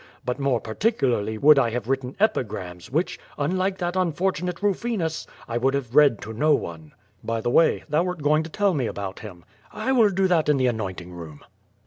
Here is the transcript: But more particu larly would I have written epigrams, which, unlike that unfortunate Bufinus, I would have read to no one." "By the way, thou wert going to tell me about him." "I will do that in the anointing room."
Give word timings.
But 0.25 0.39
more 0.39 0.59
particu 0.59 1.11
larly 1.13 1.39
would 1.39 1.59
I 1.59 1.69
have 1.69 1.87
written 1.87 2.15
epigrams, 2.19 2.89
which, 2.89 3.19
unlike 3.37 3.77
that 3.77 3.95
unfortunate 3.95 4.59
Bufinus, 4.59 5.27
I 5.47 5.59
would 5.59 5.75
have 5.75 5.93
read 5.95 6.19
to 6.23 6.33
no 6.33 6.55
one." 6.55 6.93
"By 7.23 7.39
the 7.39 7.51
way, 7.51 7.83
thou 7.87 8.05
wert 8.05 8.23
going 8.23 8.41
to 8.41 8.49
tell 8.49 8.73
me 8.73 8.87
about 8.87 9.19
him." 9.19 9.45
"I 9.71 9.91
will 9.91 10.09
do 10.09 10.27
that 10.27 10.49
in 10.49 10.57
the 10.57 10.65
anointing 10.65 11.13
room." 11.13 11.41